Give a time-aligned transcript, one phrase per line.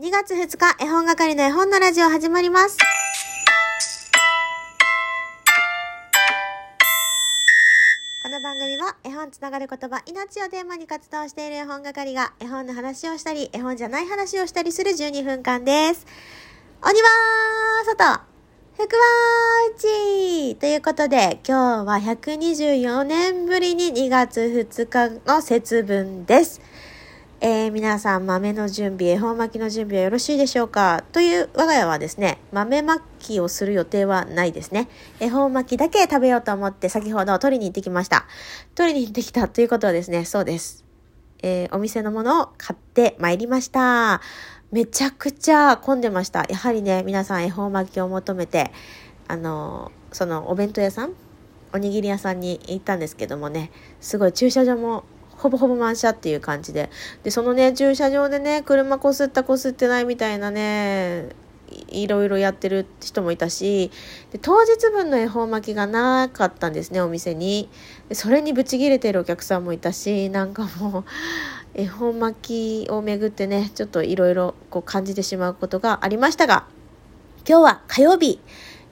[0.00, 2.78] 2月2日、絵本係の絵本のラジオ始まります。
[8.22, 16.06] この番組は絵本つながる言葉、命をテーマに活動している絵本係が絵本の話をしたり、絵本じゃない話をしたりする12分間です。
[16.82, 17.08] 鬼は
[17.84, 18.22] 外
[18.76, 19.02] 福は
[19.76, 26.62] 内ということで、今日は124年ぶりに2月2日の節分です。
[27.42, 31.04] えー、皆さん豆の準備、恵方巻きの準備はよろしいでしょうか？
[31.10, 34.90] という我が家はですね、豆巻きをする予定はないですね。
[35.20, 38.26] 恵方巻きだけ食べようと思って先ほど取りに行ってきました。
[38.74, 40.84] 取りに行ってきたということはですね、そうです。
[41.42, 44.20] えー、お店のものを買ってまいりました。
[44.70, 46.44] めちゃくちゃ混んでました。
[46.46, 48.70] やはりね、皆さん恵方巻きを求めて、
[49.28, 51.14] あのー、そのお弁当屋さん
[51.72, 55.04] おにぎり屋さんに行ったんですけどもね、すごい駐車場も
[55.40, 56.90] ほぼほぼ満車っていう感じで。
[57.22, 61.30] で、そのね、駐車場でね、車こすったこすってないみたいなね、
[61.88, 63.90] いろいろやってる人もいたし、
[64.32, 67.70] で当日分の恵方巻きがなかったんですね、お店に。
[68.08, 71.04] でそれにブチギレてるお客さんもいたし、なんかもう、
[71.74, 74.54] 恵方巻きをめぐってね、ちょっといろいろ
[74.84, 76.66] 感じてしまうことがありましたが、
[77.48, 78.40] 今日は火曜日、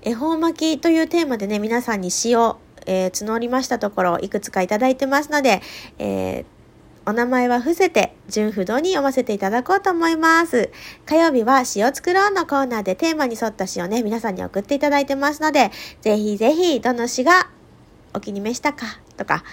[0.00, 5.60] 恵方巻きというテーマでね、皆さんに詩をえー、募りましたところを、いくつかいただいてますので、
[5.98, 6.44] えー、
[7.10, 10.70] お名前は伏せて、純不動に読ませていただこうと思います。
[11.06, 17.50] 火曜日は詩を作ろうのコーナーでテーマに沿った詩をね、皆さんに送っていただいてますので、ぜひぜひ、どの詩が
[18.14, 18.86] お気に召したか
[19.18, 19.44] とか、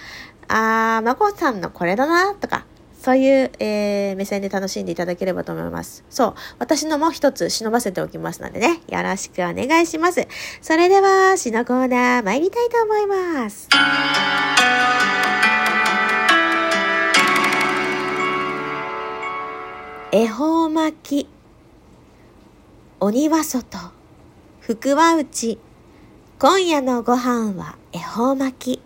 [0.48, 2.64] あー、まこさんのこれだなとか、
[3.06, 6.04] そういう、えー、目線で楽しんでいただければと思います。
[6.10, 6.34] そう。
[6.58, 8.80] 私のも一つ忍ばせておきますのでね。
[8.88, 10.26] よろしくお願いします。
[10.60, 13.68] それでは、詩のコーナー参りたいと思います。
[20.10, 21.28] 恵方巻き。
[22.98, 23.78] 鬼は外。
[24.58, 25.60] 福は内。
[26.40, 28.82] 今夜のご飯は恵方巻き。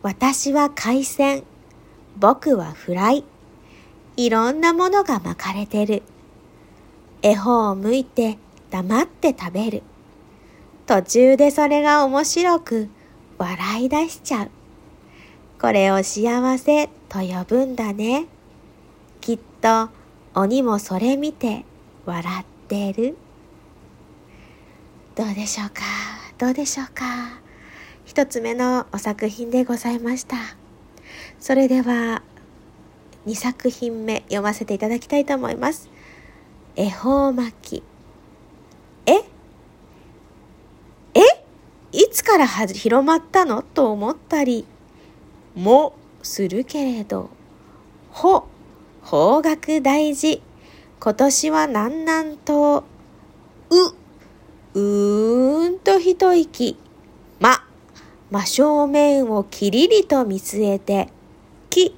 [0.00, 1.44] 私は海鮮。
[2.20, 3.24] 僕はフライ。
[4.18, 6.02] いろんなものが巻かれてる。
[7.22, 8.36] 絵本を向いて
[8.70, 9.82] 黙って食べる。
[10.86, 12.88] 途中でそれが面白く
[13.38, 14.50] 笑い出しちゃう。
[15.58, 18.26] これを幸せと呼ぶんだね。
[19.22, 19.88] きっと
[20.34, 21.64] 鬼もそれ見て
[22.04, 23.16] 笑ってる。
[25.14, 25.82] どうでしょうか？
[26.36, 27.04] どうでしょうか？
[28.04, 30.59] 一つ目のお作品でございました。
[31.40, 32.22] それでは
[33.26, 35.88] 2作品目読ませていただきたいと思います。
[36.76, 37.82] 恵方巻き。
[39.06, 39.24] え？
[41.14, 41.20] え？
[41.92, 43.62] いつから広まったの？
[43.62, 44.66] と思ったり
[45.54, 47.30] もするけれど、
[48.10, 48.44] ほ、
[49.02, 50.42] 方角大事。
[51.00, 52.82] 今年は南南東。
[53.70, 53.94] う、
[54.74, 56.76] うーんと一息。
[57.40, 57.64] ま、
[58.30, 61.08] 真正面をきりりと見据えて、
[61.70, 61.96] き、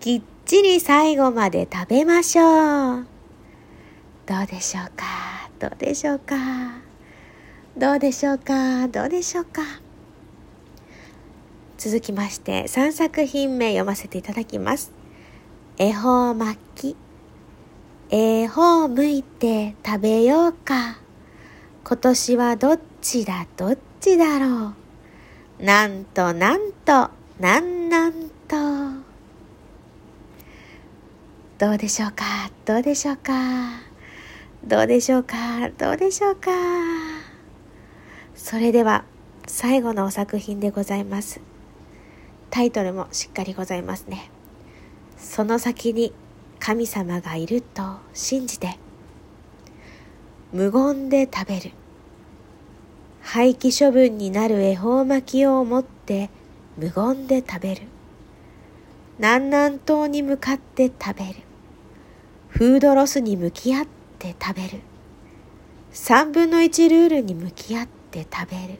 [0.00, 3.06] きっちり最後まで食べましょう。
[4.26, 5.50] どうでしょうか？
[5.58, 6.36] どうでしょうか？
[7.76, 8.86] どうでしょうか？
[8.88, 9.62] どうでしょうか？
[11.78, 14.92] 続きまして3作品目読ませていただきます。
[15.78, 16.96] 恵方巻き。
[18.10, 20.98] 恵方向いて食べようか。
[21.84, 23.46] 今年はどっちだ？
[23.56, 24.74] どっちだろ
[25.60, 25.64] う？
[25.64, 28.56] なんとなんとなんなんと。
[31.58, 32.24] どうでしょうか？
[32.64, 33.32] どうでしょうか？
[34.64, 35.36] どうでしょうか？
[35.76, 36.50] どうでしょうか？
[38.34, 39.04] それでは
[39.46, 41.40] 最後のお作品でございます。
[42.50, 44.30] タイトルもしっかりございますね。
[45.18, 46.12] その先に
[46.60, 47.82] 神様がいると
[48.14, 48.78] 信じて
[50.52, 51.72] 無言で食べる。
[53.20, 56.30] 廃棄処分になる恵方巻きを持って
[56.78, 57.82] 無言で食べる。
[59.18, 61.34] 南南東に向かって食べる。
[62.48, 63.86] フードロスに向き合っ
[64.18, 64.80] て食べる。
[65.90, 68.78] 三分の一ルールに向き合って食べる。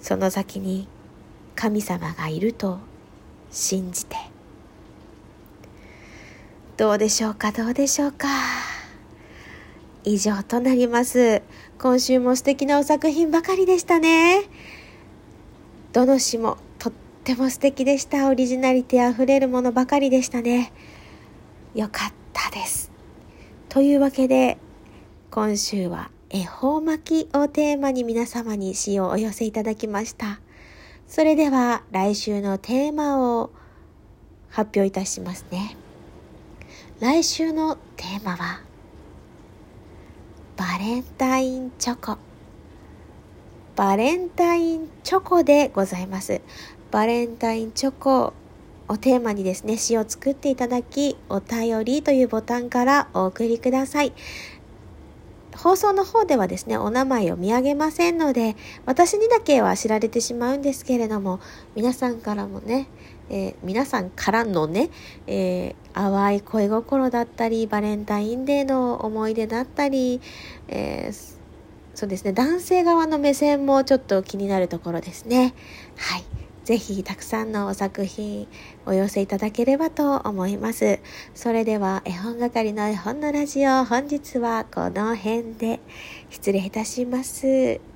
[0.00, 0.86] その先に
[1.54, 2.78] 神様がいると
[3.50, 4.16] 信じて。
[6.76, 7.52] どうでしょうか？
[7.52, 8.28] どうでしょうか？
[10.04, 11.42] 以上となります。
[11.78, 14.42] 今週も素敵なお作品ばかりでしたね。
[15.94, 16.58] どの詩も
[17.26, 18.28] っても素敵でした。
[18.28, 20.72] オリジナリティあふれるものばかりでしたね。
[21.74, 22.92] よかったです。
[23.68, 24.58] というわけで、
[25.32, 30.38] 今週は恵方巻きをテーマに皆様に詩をお寄せいただきました。
[31.08, 33.50] それでは来週のテーマを
[34.48, 35.76] 発表いたしますね。
[37.00, 38.60] 来週のテーマは
[40.56, 42.18] バレンタインチョコ。
[43.74, 46.40] バレンタインチョコでございます。
[46.90, 48.32] バレンタインチョコ
[48.88, 54.12] をテーマにですね、詩を作っていただき、お便りというボタンからお送りください。
[55.56, 61.40] 放送の方ではですね、お名前を見上げませんので、私にだけは知られてしまうんですけれども、
[61.74, 62.88] 皆さんからもね、
[63.28, 64.90] えー、皆さんからのね、
[65.26, 70.20] えー、淡い恋心だったり、バレンタインデーの思い出だったり、
[70.68, 71.36] えー、
[71.94, 75.54] そうですね、男性側の目線もちょっと気になるところですね。
[75.96, 76.45] はい。
[76.66, 78.48] ぜひたくさんの作品
[78.86, 80.98] お寄せいただければと思います。
[81.32, 85.78] それでは絵本係の絵本のラジオ本日はこの辺で
[86.28, 87.95] 失礼いたします。